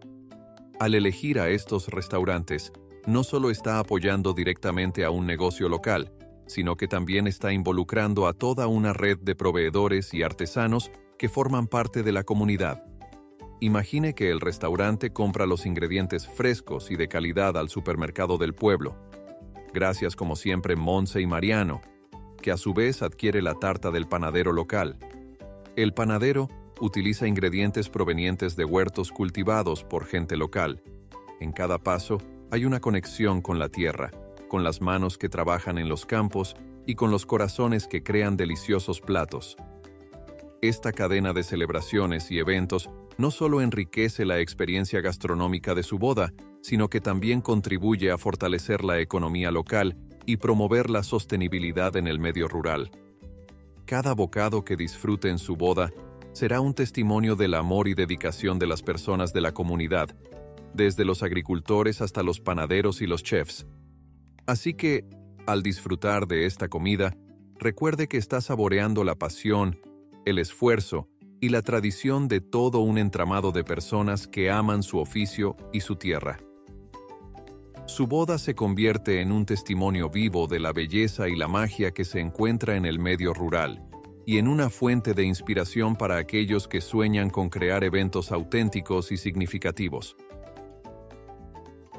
Al 0.79 0.95
elegir 0.95 1.41
a 1.41 1.49
estos 1.49 1.89
restaurantes, 1.89 2.71
no 3.05 3.25
solo 3.25 3.51
está 3.51 3.79
apoyando 3.79 4.31
directamente 4.31 5.03
a 5.03 5.11
un 5.11 5.25
negocio 5.25 5.67
local, 5.67 6.13
sino 6.47 6.77
que 6.77 6.87
también 6.87 7.27
está 7.27 7.51
involucrando 7.51 8.27
a 8.27 8.33
toda 8.33 8.67
una 8.67 8.93
red 8.93 9.17
de 9.17 9.35
proveedores 9.35 10.13
y 10.13 10.23
artesanos 10.23 10.89
que 11.17 11.27
forman 11.27 11.67
parte 11.67 12.01
de 12.01 12.13
la 12.13 12.23
comunidad. 12.23 12.81
Imagine 13.59 14.15
que 14.15 14.29
el 14.29 14.39
restaurante 14.39 15.11
compra 15.11 15.45
los 15.45 15.65
ingredientes 15.65 16.25
frescos 16.25 16.91
y 16.91 16.95
de 16.95 17.09
calidad 17.09 17.57
al 17.57 17.67
supermercado 17.67 18.37
del 18.37 18.55
pueblo. 18.55 18.95
Gracias 19.73 20.15
como 20.15 20.37
siempre 20.37 20.77
Monse 20.77 21.19
y 21.19 21.27
Mariano, 21.27 21.81
que 22.41 22.51
a 22.51 22.57
su 22.57 22.73
vez 22.73 23.01
adquiere 23.01 23.41
la 23.41 23.55
tarta 23.55 23.91
del 23.91 24.07
panadero 24.07 24.53
local. 24.53 24.97
El 25.75 25.93
panadero 25.93 26.47
utiliza 26.81 27.27
ingredientes 27.27 27.89
provenientes 27.89 28.55
de 28.55 28.65
huertos 28.65 29.11
cultivados 29.11 29.83
por 29.83 30.05
gente 30.05 30.37
local. 30.37 30.81
En 31.39 31.51
cada 31.51 31.77
paso 31.77 32.19
hay 32.51 32.65
una 32.65 32.79
conexión 32.79 33.41
con 33.41 33.59
la 33.59 33.69
tierra, 33.69 34.11
con 34.47 34.63
las 34.63 34.81
manos 34.81 35.17
que 35.17 35.29
trabajan 35.29 35.77
en 35.77 35.89
los 35.89 36.05
campos 36.05 36.55
y 36.85 36.95
con 36.95 37.11
los 37.11 37.25
corazones 37.25 37.87
que 37.87 38.03
crean 38.03 38.37
deliciosos 38.37 39.01
platos. 39.01 39.57
Esta 40.61 40.91
cadena 40.91 41.31
de 41.31 41.43
celebraciones 41.43 42.31
y 42.31 42.39
eventos 42.39 42.89
no 43.17 43.31
solo 43.31 43.61
enriquece 43.61 44.25
la 44.25 44.39
experiencia 44.39 44.99
gastronómica 45.01 45.75
de 45.75 45.83
su 45.83 45.99
boda, 45.99 46.33
sino 46.61 46.89
que 46.89 46.99
también 46.99 47.41
contribuye 47.41 48.11
a 48.11 48.17
fortalecer 48.17 48.83
la 48.83 48.99
economía 48.99 49.51
local 49.51 49.97
y 50.25 50.37
promover 50.37 50.89
la 50.89 51.03
sostenibilidad 51.03 51.95
en 51.95 52.07
el 52.07 52.19
medio 52.19 52.47
rural. 52.47 52.91
Cada 53.85 54.13
bocado 54.13 54.63
que 54.65 54.75
disfrute 54.75 55.29
en 55.29 55.39
su 55.39 55.55
boda 55.55 55.91
será 56.39 56.61
un 56.61 56.73
testimonio 56.73 57.35
del 57.35 57.53
amor 57.53 57.89
y 57.89 57.95
dedicación 57.95 58.59
de 58.59 58.65
las 58.65 58.81
personas 58.81 59.33
de 59.33 59.41
la 59.41 59.53
comunidad, 59.53 60.15
desde 60.73 61.03
los 61.03 61.21
agricultores 61.21 61.99
hasta 61.99 62.23
los 62.23 62.39
panaderos 62.39 63.01
y 63.01 63.07
los 63.07 63.23
chefs. 63.23 63.67
Así 64.47 64.73
que, 64.73 65.03
al 65.45 65.63
disfrutar 65.63 66.27
de 66.27 66.45
esta 66.45 66.69
comida, 66.69 67.13
recuerde 67.57 68.07
que 68.07 68.15
está 68.15 68.39
saboreando 68.39 69.03
la 69.03 69.15
pasión, 69.15 69.81
el 70.25 70.39
esfuerzo 70.39 71.09
y 71.41 71.49
la 71.49 71.61
tradición 71.61 72.29
de 72.29 72.39
todo 72.39 72.79
un 72.79 72.97
entramado 72.97 73.51
de 73.51 73.65
personas 73.65 74.25
que 74.25 74.49
aman 74.49 74.81
su 74.81 74.99
oficio 74.99 75.57
y 75.73 75.81
su 75.81 75.97
tierra. 75.97 76.39
Su 77.85 78.07
boda 78.07 78.37
se 78.37 78.55
convierte 78.55 79.19
en 79.19 79.33
un 79.33 79.45
testimonio 79.45 80.09
vivo 80.09 80.47
de 80.47 80.61
la 80.61 80.71
belleza 80.71 81.27
y 81.27 81.35
la 81.35 81.49
magia 81.49 81.91
que 81.91 82.05
se 82.05 82.21
encuentra 82.21 82.77
en 82.77 82.85
el 82.85 82.97
medio 82.97 83.33
rural, 83.33 83.88
y 84.29 84.37
en 84.37 84.47
una 84.47 84.69
fuente 84.69 85.15
de 85.15 85.23
inspiración 85.23 85.95
para 85.95 86.17
aquellos 86.17 86.67
que 86.67 86.81
sueñan 86.81 87.31
con 87.31 87.49
crear 87.49 87.83
eventos 87.83 88.31
auténticos 88.31 89.11
y 89.11 89.17
significativos. 89.17 90.15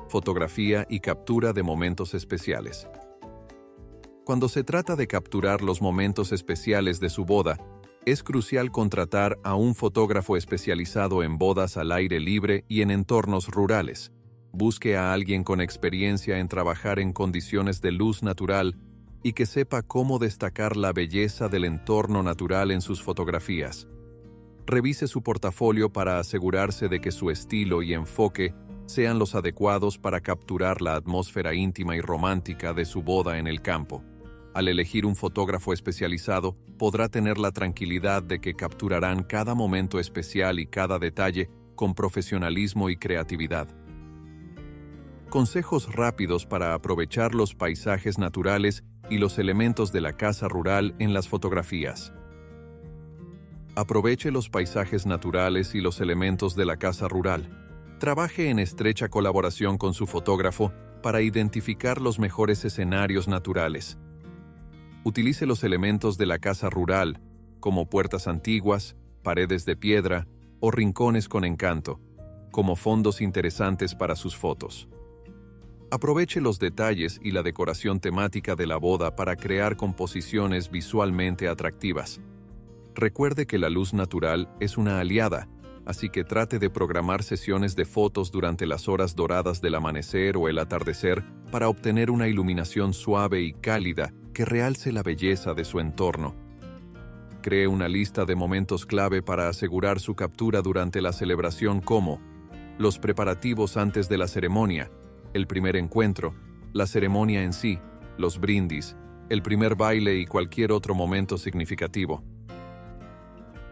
Fotografía 0.09 0.87
y 0.89 1.01
captura 1.01 1.53
de 1.53 1.65
momentos 1.65 2.15
especiales. 2.15 2.87
Cuando 4.25 4.49
se 4.49 4.63
trata 4.63 4.95
de 4.95 5.09
capturar 5.09 5.61
los 5.61 5.83
momentos 5.83 6.31
especiales 6.31 7.01
de 7.01 7.11
su 7.11 7.25
boda, 7.25 7.59
es 8.07 8.23
crucial 8.23 8.71
contratar 8.71 9.37
a 9.43 9.57
un 9.57 9.75
fotógrafo 9.75 10.37
especializado 10.37 11.25
en 11.25 11.37
bodas 11.37 11.77
al 11.77 11.91
aire 11.91 12.21
libre 12.21 12.65
y 12.69 12.83
en 12.83 12.93
entornos 12.93 13.49
rurales. 13.49 14.13
Busque 14.53 14.97
a 14.97 15.13
alguien 15.13 15.43
con 15.43 15.61
experiencia 15.61 16.39
en 16.39 16.47
trabajar 16.47 17.01
en 17.01 17.13
condiciones 17.13 17.81
de 17.81 17.91
luz 17.91 18.23
natural 18.23 18.77
y 19.23 19.33
que 19.33 19.47
sepa 19.47 19.83
cómo 19.83 20.19
destacar 20.19 20.77
la 20.77 20.93
belleza 20.93 21.49
del 21.49 21.65
entorno 21.65 22.23
natural 22.23 22.71
en 22.71 22.81
sus 22.81 23.03
fotografías. 23.03 23.87
Revise 24.67 25.07
su 25.07 25.23
portafolio 25.23 25.93
para 25.93 26.19
asegurarse 26.19 26.89
de 26.89 27.00
que 27.00 27.11
su 27.11 27.31
estilo 27.31 27.83
y 27.83 27.93
enfoque 27.93 28.55
sean 28.87 29.19
los 29.19 29.35
adecuados 29.35 29.99
para 29.99 30.21
capturar 30.21 30.83
la 30.83 30.95
atmósfera 30.95 31.55
íntima 31.55 31.97
y 31.97 32.00
romántica 32.00 32.73
de 32.73 32.85
su 32.85 33.03
boda 33.03 33.39
en 33.39 33.47
el 33.47 33.62
campo. 33.62 34.03
Al 34.53 34.67
elegir 34.67 35.07
un 35.07 35.15
fotógrafo 35.15 35.73
especializado, 35.73 36.57
podrá 36.77 37.09
tener 37.09 37.39
la 37.39 37.53
tranquilidad 37.53 38.23
de 38.23 38.41
que 38.41 38.55
capturarán 38.55 39.23
cada 39.23 39.55
momento 39.55 40.00
especial 40.00 40.59
y 40.59 40.67
cada 40.67 40.99
detalle 40.99 41.49
con 41.77 41.95
profesionalismo 41.95 42.91
y 42.91 42.97
creatividad. 42.97 43.69
Consejos 45.31 45.95
rápidos 45.95 46.45
para 46.45 46.75
aprovechar 46.75 47.35
los 47.35 47.55
paisajes 47.55 48.19
naturales 48.19 48.83
y 49.09 49.19
los 49.19 49.38
elementos 49.38 49.92
de 49.92 50.00
la 50.00 50.16
casa 50.16 50.49
rural 50.49 50.95
en 50.99 51.14
las 51.14 51.28
fotografías. 51.28 52.12
Aproveche 53.76 54.30
los 54.30 54.50
paisajes 54.50 55.07
naturales 55.07 55.75
y 55.75 55.80
los 55.80 56.00
elementos 56.00 56.57
de 56.57 56.64
la 56.64 56.76
casa 56.76 57.09
rural. 57.09 57.97
Trabaje 57.99 58.50
en 58.50 58.59
estrecha 58.59 59.09
colaboración 59.09 59.78
con 59.78 59.95
su 59.95 60.07
fotógrafo 60.07 60.73
para 61.02 61.23
identificar 61.23 62.00
los 62.00 62.19
mejores 62.19 62.64
escenarios 62.64 63.28
naturales. 63.28 63.99
Utilice 65.04 65.47
los 65.47 65.64
elementos 65.64 66.19
de 66.19 66.26
la 66.26 66.38
casa 66.38 66.69
rural, 66.69 67.21
como 67.59 67.88
puertas 67.88 68.26
antiguas, 68.26 68.97
paredes 69.23 69.64
de 69.64 69.76
piedra 69.76 70.26
o 70.61 70.71
rincones 70.71 71.28
con 71.28 71.45
encanto, 71.45 72.00
como 72.50 72.76
fondos 72.76 73.21
interesantes 73.21 73.95
para 73.95 74.16
sus 74.16 74.37
fotos. 74.37 74.88
Aproveche 75.93 76.41
los 76.41 76.61
detalles 76.61 77.21
y 77.21 77.33
la 77.33 77.43
decoración 77.43 77.99
temática 77.99 78.55
de 78.55 78.65
la 78.65 78.77
boda 78.77 79.17
para 79.17 79.35
crear 79.35 79.77
composiciones 79.77 80.71
visualmente 80.71 81.49
atractivas. 81.49 82.21
Recuerde 82.95 83.45
que 83.45 83.59
la 83.59 83.71
luz 83.71 83.93
natural 83.93 84.49
es 84.61 84.77
una 84.79 85.01
aliada, 85.01 85.49
así 85.85 86.09
que 86.09 86.23
trate 86.23 86.61
de 86.61 86.71
programar 86.71 87.25
sesiones 87.25 87.75
de 87.75 87.87
fotos 87.87 88.31
durante 88.31 88.67
las 88.67 88.89
horas 88.89 89.17
doradas 89.17 89.61
del 89.61 89.75
amanecer 89.75 90.37
o 90.37 90.49
el 90.49 90.61
atardecer 90.61 91.25
para 91.51 91.69
obtener 91.69 92.13
una 92.13 92.29
iluminación 92.29 92.95
suave 92.95 93.43
y 93.43 93.53
cálida 93.53 94.13
que 94.33 94.45
realce 94.45 94.93
la 94.93 95.03
belleza 95.03 95.55
de 95.55 95.65
su 95.65 95.81
entorno. 95.81 96.37
Cree 97.43 97.67
una 97.67 97.89
lista 97.89 98.25
de 98.25 98.37
momentos 98.37 98.87
clave 98.87 99.23
para 99.23 99.49
asegurar 99.49 99.99
su 99.99 100.15
captura 100.15 100.63
durante 100.63 101.01
la 101.01 101.13
celebración 101.13 101.81
como 101.81 102.21
los 102.79 103.01
preparativos 103.01 103.77
antes 103.77 104.09
de 104.09 104.19
la 104.19 104.29
ceremonia, 104.29 104.91
el 105.35 105.47
primer 105.47 105.77
encuentro, 105.77 106.35
la 106.73 106.87
ceremonia 106.87 107.43
en 107.43 107.53
sí, 107.53 107.79
los 108.19 108.41
brindis, 108.41 108.97
el 109.29 109.43
primer 109.43 109.77
baile 109.77 110.19
y 110.19 110.27
cualquier 110.27 110.73
otro 110.73 110.95
momento 110.95 111.39
significativo. 111.39 112.23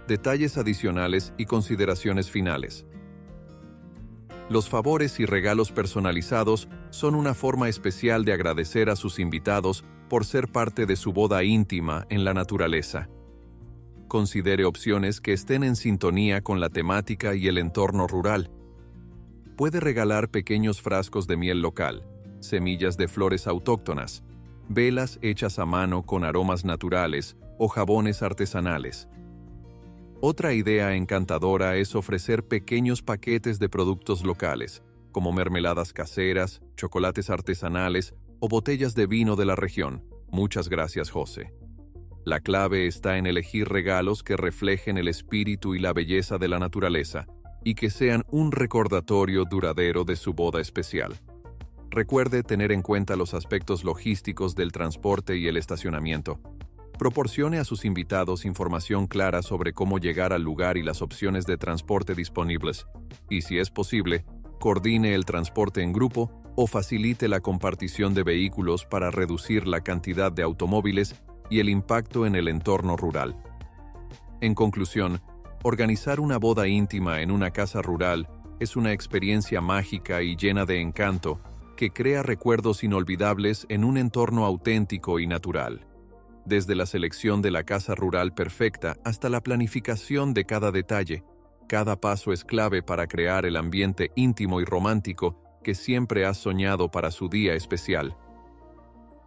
Detalles 0.07 0.57
adicionales 0.57 1.33
y 1.37 1.47
consideraciones 1.47 2.31
finales. 2.31 2.87
Los 4.49 4.69
favores 4.69 5.21
y 5.21 5.27
regalos 5.27 5.73
personalizados 5.73 6.69
son 6.91 7.15
una 7.15 7.35
forma 7.35 7.69
especial 7.69 8.25
de 8.25 8.33
agradecer 8.33 8.89
a 8.89 8.97
sus 8.97 9.19
invitados 9.19 9.85
por 10.09 10.25
ser 10.25 10.49
parte 10.49 10.87
de 10.87 10.97
su 10.97 11.13
boda 11.13 11.45
íntima 11.45 12.07
en 12.09 12.25
la 12.25 12.33
naturaleza. 12.33 13.11
Considere 14.09 14.65
opciones 14.65 15.21
que 15.21 15.35
estén 15.35 15.63
en 15.65 15.77
sintonía 15.77 16.41
con 16.41 16.61
la 16.61 16.71
temática 16.71 17.35
y 17.35 17.47
el 17.47 17.59
entorno 17.59 18.07
rural, 18.07 18.51
puede 19.59 19.81
regalar 19.81 20.31
pequeños 20.31 20.81
frascos 20.81 21.27
de 21.27 21.37
miel 21.37 21.61
local, 21.61 22.05
semillas 22.39 22.97
de 22.97 23.09
flores 23.09 23.49
autóctonas, 23.49 24.23
velas 24.69 25.19
hechas 25.21 25.59
a 25.59 25.67
mano 25.67 26.07
con 26.07 26.23
aromas 26.23 26.65
naturales 26.65 27.37
o 27.59 27.67
jabones 27.67 28.23
artesanales. 28.23 29.09
Otra 30.21 30.53
idea 30.53 30.95
encantadora 30.95 31.75
es 31.75 31.97
ofrecer 31.97 32.47
pequeños 32.47 33.03
paquetes 33.03 33.59
de 33.59 33.69
productos 33.69 34.25
locales, 34.25 34.85
como 35.11 35.33
mermeladas 35.33 35.93
caseras, 35.93 36.63
chocolates 36.77 37.29
artesanales 37.29 38.15
o 38.39 38.49
botellas 38.49 38.95
de 38.95 39.09
vino 39.09 39.35
de 39.35 39.45
la 39.45 39.57
región. 39.57 40.05
Muchas 40.31 40.69
gracias, 40.69 41.11
José. 41.11 41.53
La 42.25 42.39
clave 42.39 42.87
está 42.87 43.19
en 43.19 43.27
elegir 43.27 43.69
regalos 43.69 44.23
que 44.23 44.37
reflejen 44.37 44.99
el 44.99 45.09
espíritu 45.09 45.75
y 45.75 45.81
la 45.81 45.93
belleza 45.93 46.39
de 46.39 46.47
la 46.47 46.61
naturaleza, 46.61 47.27
y 47.69 47.75
que 47.75 47.91
sean 47.91 48.25
un 48.31 48.51
recordatorio 48.51 49.45
duradero 49.45 50.05
de 50.05 50.17
su 50.17 50.33
boda 50.33 50.59
especial. 50.59 51.15
Recuerde 51.91 52.43
tener 52.43 52.73
en 52.73 52.81
cuenta 52.81 53.15
los 53.15 53.35
aspectos 53.35 53.85
logísticos 53.85 54.55
del 54.55 54.73
transporte 54.73 55.37
y 55.37 55.49
el 55.49 55.59
estacionamiento. 55.59 56.41
Proporcione 56.99 57.59
a 57.59 57.65
sus 57.65 57.85
invitados 57.85 58.47
información 58.47 59.07
clara 59.07 59.43
sobre 59.43 59.75
cómo 59.75 59.99
llegar 59.99 60.33
al 60.33 60.41
lugar 60.41 60.79
y 60.79 60.83
las 60.83 61.03
opciones 61.03 61.45
de 61.45 61.59
transporte 61.59 62.15
disponibles, 62.15 62.87
y 63.29 63.43
si 63.43 63.59
es 63.59 63.69
posible, 63.69 64.25
coordine 64.59 65.15
el 65.15 65.27
transporte 65.27 65.83
en 65.83 65.93
grupo 65.93 66.33
o 66.57 66.67
facilite 66.67 67.29
la 67.29 67.41
compartición 67.41 68.15
de 68.15 68.23
vehículos 68.23 68.87
para 68.87 69.11
reducir 69.11 69.69
la 69.69 69.83
cantidad 69.83 70.33
de 70.33 70.43
automóviles 70.43 71.17
y 71.51 71.61
el 71.61 71.69
impacto 71.69 72.25
en 72.25 72.35
el 72.35 72.49
entorno 72.49 72.97
rural. 72.97 73.37
En 74.41 74.55
conclusión, 74.55 75.21
Organizar 75.65 76.21
una 76.21 76.39
boda 76.39 76.69
íntima 76.69 77.21
en 77.21 77.33
una 77.33 77.51
casa 77.51 77.83
rural 77.83 78.29
es 78.61 78.77
una 78.77 78.93
experiencia 78.93 79.61
mágica 79.61 80.23
y 80.23 80.37
llena 80.37 80.65
de 80.65 80.81
encanto 80.81 81.41
que 81.77 81.91
crea 81.91 82.23
recuerdos 82.23 82.85
inolvidables 82.85 83.67
en 83.69 83.83
un 83.83 83.99
entorno 83.99 84.47
auténtico 84.47 85.19
y 85.19 85.27
natural. 85.27 85.85
Desde 86.45 86.77
la 86.77 86.87
selección 86.87 87.43
de 87.43 87.51
la 87.51 87.65
casa 87.65 87.97
rural 87.97 88.35
perfecta 88.35 88.97
hasta 89.05 89.29
la 89.29 89.41
planificación 89.41 90.33
de 90.33 90.45
cada 90.45 90.71
detalle, 90.71 91.25
cada 91.69 92.01
paso 92.01 92.33
es 92.33 92.45
clave 92.45 92.83
para 92.83 93.09
crear 93.09 93.45
el 93.45 93.57
ambiente 93.57 94.13
íntimo 94.15 94.61
y 94.61 94.65
romántico 94.65 95.41
que 95.65 95.75
siempre 95.75 96.25
has 96.25 96.39
soñado 96.39 96.89
para 96.91 97.11
su 97.11 97.29
día 97.29 97.55
especial. 97.55 98.17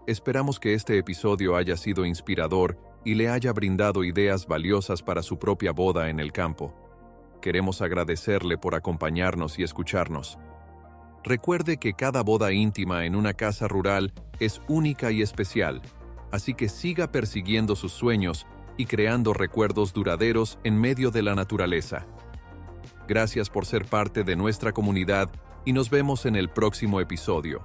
Esperamos 0.07 0.59
que 0.59 0.73
este 0.73 0.97
episodio 0.97 1.57
haya 1.57 1.75
sido 1.75 2.05
inspirador 2.05 2.77
y 3.03 3.15
le 3.15 3.29
haya 3.29 3.51
brindado 3.53 4.03
ideas 4.03 4.47
valiosas 4.47 5.01
para 5.01 5.23
su 5.23 5.39
propia 5.39 5.71
boda 5.71 6.09
en 6.09 6.19
el 6.19 6.31
campo. 6.31 6.73
Queremos 7.41 7.81
agradecerle 7.81 8.57
por 8.57 8.75
acompañarnos 8.75 9.57
y 9.57 9.63
escucharnos. 9.63 10.37
Recuerde 11.23 11.77
que 11.77 11.93
cada 11.93 12.23
boda 12.23 12.51
íntima 12.51 13.05
en 13.05 13.15
una 13.15 13.33
casa 13.33 13.67
rural 13.67 14.13
es 14.39 14.61
única 14.67 15.11
y 15.11 15.21
especial, 15.21 15.81
así 16.31 16.53
que 16.53 16.69
siga 16.69 17.11
persiguiendo 17.11 17.75
sus 17.75 17.91
sueños 17.91 18.47
y 18.77 18.85
creando 18.85 19.33
recuerdos 19.33 19.93
duraderos 19.93 20.57
en 20.63 20.79
medio 20.79 21.11
de 21.11 21.21
la 21.21 21.35
naturaleza. 21.35 22.05
Gracias 23.07 23.49
por 23.49 23.65
ser 23.65 23.85
parte 23.85 24.23
de 24.23 24.35
nuestra 24.35 24.71
comunidad 24.71 25.29
y 25.65 25.73
nos 25.73 25.89
vemos 25.89 26.25
en 26.25 26.35
el 26.35 26.49
próximo 26.49 26.99
episodio. 27.01 27.63